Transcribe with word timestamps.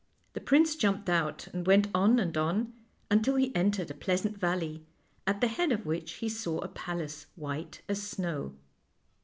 The 0.33 0.41
prince 0.41 0.75
jumped 0.75 1.11
out, 1.11 1.45
and 1.53 1.67
went 1.67 1.87
on 1.93 2.17
and 2.17 2.35
on 2.35 2.73
until 3.11 3.35
he 3.35 3.55
entered 3.55 3.91
a 3.91 3.93
pleas 3.93 4.25
ant 4.25 4.35
valley, 4.35 4.83
at 5.27 5.41
the 5.41 5.47
head 5.47 5.71
of 5.71 5.85
which 5.85 6.13
he 6.13 6.27
saw 6.27 6.57
a 6.61 6.67
palace 6.67 7.27
white 7.35 7.83
as 7.87 8.01
snow. 8.01 8.55